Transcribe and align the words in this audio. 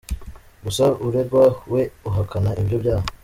Gusa 0.65 0.85
uregwa 1.07 1.43
we 1.71 1.81
ahakana 2.09 2.49
ibyo 2.61 2.77
byaha. 2.83 3.07